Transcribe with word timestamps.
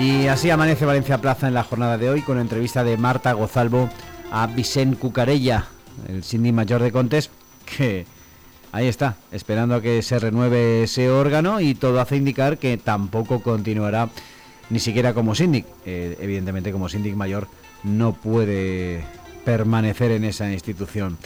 así 0.00 0.48
amanece 0.48 0.86
Valencia 0.86 1.20
Plaza 1.20 1.46
en 1.46 1.52
la 1.52 1.62
jornada 1.62 1.98
de 1.98 2.08
hoy 2.08 2.22
con 2.22 2.38
entrevista 2.38 2.84
de 2.84 2.96
Marta 2.96 3.32
Gozalvo 3.32 3.90
a 4.32 4.46
Vicente 4.46 4.96
Cucarella, 4.96 5.66
el 6.08 6.22
síndic 6.24 6.54
mayor 6.54 6.80
de 6.82 6.90
Contes, 6.90 7.28
que 7.66 8.06
ahí 8.72 8.86
está, 8.86 9.16
esperando 9.30 9.74
a 9.74 9.82
que 9.82 10.00
se 10.00 10.18
renueve 10.18 10.84
ese 10.84 11.10
órgano 11.10 11.60
y 11.60 11.74
todo 11.74 12.00
hace 12.00 12.16
indicar 12.16 12.56
que 12.56 12.78
tampoco 12.78 13.42
continuará 13.42 14.08
ni 14.70 14.78
siquiera 14.78 15.12
como 15.12 15.34
síndic. 15.34 15.66
Eh, 15.84 16.16
evidentemente 16.20 16.72
como 16.72 16.88
síndic 16.88 17.14
mayor 17.14 17.48
no 17.82 18.14
puede 18.14 19.04
permanecer 19.44 20.12
en 20.12 20.24
esa 20.24 20.50
institución. 20.50 21.18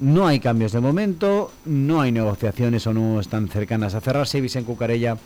No 0.00 0.26
hay 0.26 0.40
cambios 0.40 0.72
de 0.72 0.80
momento, 0.80 1.52
no 1.66 2.00
hay 2.00 2.12
negociaciones 2.12 2.86
o 2.86 2.94
no 2.94 3.20
están 3.20 3.48
cercanas 3.48 3.94
a 3.94 4.00
cerrarse. 4.00 4.40
Vicente 4.40 4.66
Cucarella 4.66 5.18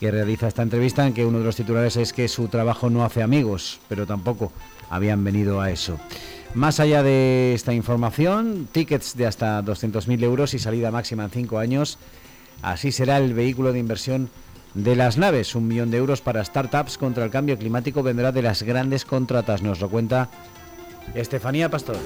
que 0.00 0.10
realiza 0.10 0.48
esta 0.48 0.62
entrevista 0.62 1.06
en 1.06 1.12
que 1.12 1.26
uno 1.26 1.38
de 1.38 1.44
los 1.44 1.56
titulares 1.56 1.96
es 1.96 2.14
que 2.14 2.26
su 2.26 2.48
trabajo 2.48 2.88
no 2.88 3.04
hace 3.04 3.22
amigos, 3.22 3.80
pero 3.86 4.06
tampoco 4.06 4.50
habían 4.88 5.22
venido 5.22 5.60
a 5.60 5.70
eso. 5.70 6.00
Más 6.54 6.80
allá 6.80 7.02
de 7.02 7.52
esta 7.54 7.74
información, 7.74 8.66
tickets 8.72 9.14
de 9.16 9.26
hasta 9.26 9.62
200.000 9.62 10.24
euros 10.24 10.54
y 10.54 10.58
salida 10.58 10.90
máxima 10.90 11.24
en 11.24 11.30
5 11.30 11.58
años. 11.58 11.98
Así 12.62 12.90
será 12.92 13.18
el 13.18 13.34
vehículo 13.34 13.72
de 13.72 13.78
inversión 13.78 14.30
de 14.74 14.96
las 14.96 15.18
naves. 15.18 15.54
Un 15.54 15.68
millón 15.68 15.90
de 15.90 15.98
euros 15.98 16.22
para 16.22 16.44
startups 16.44 16.96
contra 16.96 17.24
el 17.24 17.30
cambio 17.30 17.58
climático 17.58 18.02
vendrá 18.02 18.32
de 18.32 18.42
las 18.42 18.62
grandes 18.62 19.04
contratas. 19.04 19.62
Nos 19.62 19.80
lo 19.80 19.90
cuenta 19.90 20.28
Estefanía 21.14 21.70
Pastor. 21.70 21.96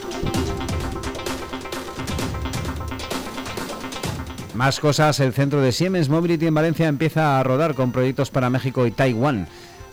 Más 4.55 4.79
cosas, 4.79 5.19
el 5.19 5.33
centro 5.33 5.61
de 5.61 5.73
Siemens 5.73 6.09
Mobility 6.09 6.47
en 6.47 6.55
Valencia 6.55 6.87
empieza 6.87 7.41
a 7.41 7.43
rodar 7.43 7.75
con 7.75 7.91
proyectos 7.91 8.31
para 8.31 8.51
México 8.51 8.87
y 8.87 8.93
Taiwán. 8.93 9.49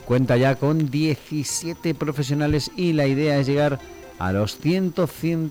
Cuenta 0.05 0.37
ya 0.37 0.55
con 0.55 0.91
17 0.91 1.95
profesionales 1.95 2.69
y 2.75 2.93
la 2.93 3.07
idea 3.07 3.39
es 3.39 3.47
llegar 3.47 3.79
a 4.19 4.31
los, 4.31 4.57
100, 4.59 4.93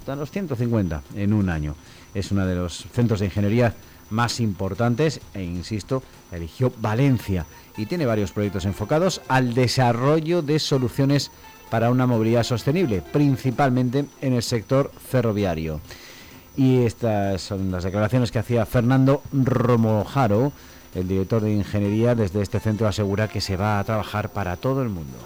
a 0.06 0.14
los 0.14 0.30
150 0.30 1.02
en 1.17 1.33
un 1.33 1.48
año. 1.48 1.75
Es 2.14 2.30
uno 2.30 2.47
de 2.47 2.55
los 2.55 2.86
centros 2.92 3.19
de 3.19 3.27
ingeniería 3.27 3.75
más 4.11 4.39
importantes 4.39 5.20
e, 5.34 5.42
insisto, 5.42 6.05
eligió 6.30 6.72
Valencia 6.80 7.47
y 7.77 7.86
tiene 7.86 8.06
varios 8.06 8.30
proyectos 8.30 8.64
enfocados 8.64 9.22
al 9.27 9.55
desarrollo 9.55 10.41
de 10.41 10.61
soluciones 10.61 11.33
para 11.69 11.91
una 11.91 12.06
movilidad 12.06 12.45
sostenible, 12.45 13.02
principalmente 13.12 14.05
en 14.20 14.34
el 14.34 14.42
sector 14.45 14.92
ferroviario. 15.05 15.80
Y 16.61 16.84
estas 16.84 17.41
son 17.41 17.70
las 17.70 17.84
declaraciones 17.84 18.30
que 18.30 18.39
hacía 18.39 18.66
Fernando 18.66 19.22
Romojaro, 19.33 20.53
el 20.94 21.08
director 21.08 21.41
de 21.41 21.52
ingeniería 21.52 22.14
desde 22.14 22.42
este 22.42 22.61
centro, 22.61 22.86
asegura 22.86 23.28
que 23.28 23.41
se 23.41 23.56
va 23.56 23.78
a 23.78 23.84
trabajar 23.84 24.28
para 24.28 24.58
todo 24.58 24.83
el 24.83 24.91
mundo. 24.91 25.17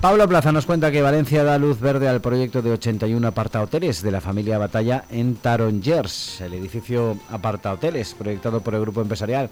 Pablo 0.00 0.28
Plaza 0.28 0.50
nos 0.50 0.66
cuenta 0.66 0.90
que 0.90 1.00
Valencia 1.00 1.44
da 1.44 1.58
luz 1.58 1.78
verde 1.78 2.08
al 2.08 2.20
proyecto 2.20 2.60
de 2.60 2.72
81 2.72 3.24
apartahoteles 3.28 4.02
de 4.02 4.10
la 4.10 4.20
familia 4.20 4.58
Batalla 4.58 5.04
en 5.10 5.36
Tarongers. 5.36 6.40
El 6.40 6.54
edificio 6.54 7.18
apartahoteles, 7.30 8.14
proyectado 8.14 8.62
por 8.62 8.74
el 8.74 8.80
grupo 8.80 9.00
empresarial 9.00 9.48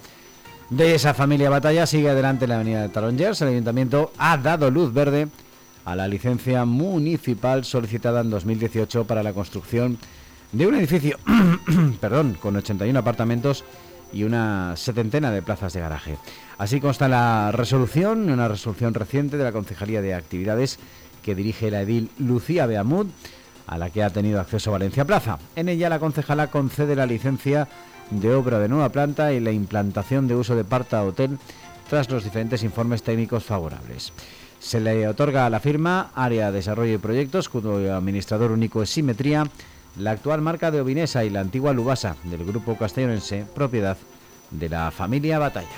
de 0.70 0.96
esa 0.96 1.14
familia 1.14 1.50
Batalla, 1.50 1.86
sigue 1.86 2.10
adelante 2.10 2.46
en 2.46 2.48
la 2.48 2.56
avenida 2.56 2.82
de 2.82 2.88
Tarongers. 2.88 3.40
El 3.42 3.48
ayuntamiento 3.50 4.10
ha 4.18 4.36
dado 4.38 4.72
luz 4.72 4.92
verde 4.92 5.28
a 5.84 5.94
la 5.94 6.08
licencia 6.08 6.64
municipal 6.64 7.64
solicitada 7.64 8.20
en 8.20 8.30
2018 8.30 9.06
para 9.06 9.22
la 9.22 9.32
construcción 9.32 9.98
de 10.52 10.66
un 10.66 10.74
edificio, 10.74 11.18
perdón, 12.00 12.36
con 12.40 12.56
81 12.56 12.98
apartamentos 12.98 13.64
y 14.12 14.22
una 14.22 14.76
setentena 14.76 15.30
de 15.30 15.42
plazas 15.42 15.72
de 15.72 15.80
garaje. 15.80 16.16
Así 16.58 16.80
consta 16.80 17.08
la 17.08 17.50
resolución, 17.52 18.30
una 18.30 18.48
resolución 18.48 18.94
reciente 18.94 19.36
de 19.36 19.44
la 19.44 19.52
Concejalía 19.52 20.00
de 20.00 20.14
Actividades 20.14 20.78
que 21.22 21.34
dirige 21.34 21.70
la 21.70 21.82
edil 21.82 22.10
Lucía 22.18 22.66
Beamud, 22.66 23.06
a 23.66 23.78
la 23.78 23.90
que 23.90 24.02
ha 24.02 24.10
tenido 24.10 24.40
acceso 24.40 24.70
Valencia 24.70 25.04
Plaza. 25.04 25.38
En 25.56 25.68
ella 25.68 25.88
la 25.88 25.98
concejala 25.98 26.48
concede 26.48 26.94
la 26.94 27.06
licencia 27.06 27.66
de 28.10 28.34
obra 28.34 28.58
de 28.58 28.68
nueva 28.68 28.90
planta 28.90 29.32
y 29.32 29.40
la 29.40 29.50
implantación 29.50 30.28
de 30.28 30.36
uso 30.36 30.54
de 30.54 30.64
parta 30.64 31.02
hotel 31.02 31.38
los 32.10 32.24
diferentes 32.24 32.62
informes 32.64 33.02
técnicos 33.02 33.44
favorables. 33.44 34.12
Se 34.58 34.80
le 34.80 35.06
otorga 35.06 35.46
a 35.46 35.50
la 35.50 35.60
firma 35.60 36.10
Área 36.14 36.46
de 36.46 36.58
Desarrollo 36.58 36.94
y 36.94 36.98
Proyectos, 36.98 37.48
cuyo 37.48 37.94
administrador 37.94 38.50
único 38.50 38.82
es 38.82 38.90
Simetría, 38.90 39.46
la 39.98 40.10
actual 40.10 40.40
marca 40.40 40.70
de 40.70 40.80
Ovinesa 40.80 41.24
y 41.24 41.30
la 41.30 41.40
antigua 41.40 41.72
Lubasa 41.72 42.16
del 42.24 42.44
grupo 42.44 42.76
castellonense, 42.76 43.46
propiedad 43.54 43.96
de 44.50 44.68
la 44.68 44.90
familia 44.90 45.38
Batalla. 45.38 45.68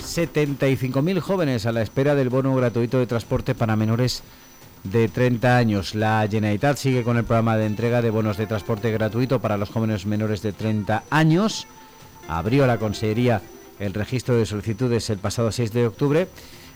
75.000 0.00 1.20
jóvenes 1.20 1.66
a 1.66 1.72
la 1.72 1.82
espera 1.82 2.14
del 2.14 2.28
bono 2.28 2.54
gratuito 2.54 2.98
de 2.98 3.06
transporte 3.06 3.54
para 3.54 3.76
menores 3.76 4.22
de 4.84 5.08
30 5.08 5.56
años. 5.56 5.94
La 5.94 6.26
Generalitat 6.28 6.76
sigue 6.76 7.04
con 7.04 7.16
el 7.16 7.24
programa 7.24 7.56
de 7.56 7.66
entrega 7.66 8.02
de 8.02 8.10
bonos 8.10 8.36
de 8.36 8.46
transporte 8.46 8.90
gratuito 8.90 9.40
para 9.40 9.56
los 9.56 9.70
jóvenes 9.70 10.06
menores 10.06 10.42
de 10.42 10.52
30 10.52 11.04
años. 11.10 11.66
Abrió 12.30 12.64
la 12.68 12.78
Consejería 12.78 13.42
el 13.80 13.92
registro 13.92 14.36
de 14.36 14.46
solicitudes 14.46 15.10
el 15.10 15.18
pasado 15.18 15.50
6 15.50 15.72
de 15.72 15.88
octubre, 15.88 16.28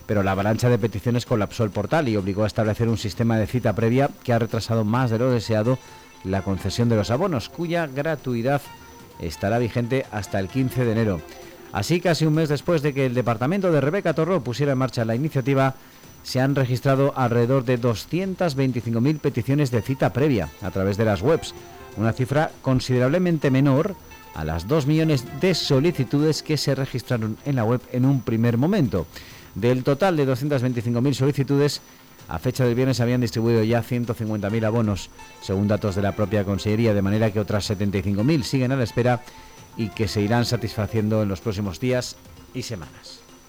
pero 0.04 0.24
la 0.24 0.32
avalancha 0.32 0.68
de 0.68 0.78
peticiones 0.78 1.26
colapsó 1.26 1.62
el 1.62 1.70
portal 1.70 2.08
y 2.08 2.16
obligó 2.16 2.42
a 2.42 2.48
establecer 2.48 2.88
un 2.88 2.98
sistema 2.98 3.38
de 3.38 3.46
cita 3.46 3.72
previa 3.72 4.10
que 4.24 4.32
ha 4.32 4.38
retrasado 4.40 4.84
más 4.84 5.12
de 5.12 5.20
lo 5.20 5.30
deseado 5.30 5.78
la 6.24 6.42
concesión 6.42 6.88
de 6.88 6.96
los 6.96 7.10
abonos, 7.10 7.48
cuya 7.50 7.86
gratuidad 7.86 8.62
estará 9.20 9.58
vigente 9.58 10.06
hasta 10.10 10.40
el 10.40 10.48
15 10.48 10.84
de 10.84 10.92
enero. 10.92 11.20
Así, 11.72 12.00
casi 12.00 12.26
un 12.26 12.34
mes 12.34 12.48
después 12.48 12.82
de 12.82 12.92
que 12.92 13.06
el 13.06 13.14
departamento 13.14 13.70
de 13.70 13.80
Rebeca 13.80 14.12
Torro 14.12 14.42
pusiera 14.42 14.72
en 14.72 14.78
marcha 14.78 15.04
la 15.04 15.14
iniciativa, 15.14 15.76
se 16.24 16.40
han 16.40 16.56
registrado 16.56 17.12
alrededor 17.16 17.64
de 17.64 17.80
225.000 17.80 19.20
peticiones 19.20 19.70
de 19.70 19.82
cita 19.82 20.12
previa 20.12 20.48
a 20.62 20.72
través 20.72 20.96
de 20.96 21.04
las 21.04 21.22
webs, 21.22 21.54
una 21.96 22.12
cifra 22.12 22.50
considerablemente 22.60 23.52
menor 23.52 23.94
a 24.34 24.44
las 24.44 24.68
2 24.68 24.86
millones 24.86 25.24
de 25.40 25.54
solicitudes 25.54 26.42
que 26.42 26.56
se 26.56 26.74
registraron 26.74 27.36
en 27.44 27.56
la 27.56 27.64
web 27.64 27.80
en 27.92 28.04
un 28.04 28.20
primer 28.20 28.58
momento. 28.58 29.06
Del 29.54 29.84
total 29.84 30.16
de 30.16 30.26
225.000 30.26 31.14
solicitudes, 31.14 31.80
a 32.28 32.38
fecha 32.38 32.64
del 32.64 32.74
viernes 32.74 33.00
habían 33.00 33.20
distribuido 33.20 33.62
ya 33.62 33.82
150.000 33.82 34.64
abonos, 34.64 35.10
según 35.40 35.68
datos 35.68 35.94
de 35.94 36.02
la 36.02 36.12
propia 36.12 36.44
Consellería, 36.44 36.94
de 36.94 37.02
manera 37.02 37.30
que 37.30 37.40
otras 37.40 37.70
75.000 37.70 38.42
siguen 38.42 38.72
a 38.72 38.76
la 38.76 38.84
espera 38.84 39.22
y 39.76 39.88
que 39.88 40.08
se 40.08 40.20
irán 40.20 40.44
satisfaciendo 40.44 41.22
en 41.22 41.28
los 41.28 41.40
próximos 41.40 41.80
días 41.80 42.16
y 42.54 42.62
semanas. 42.62 43.23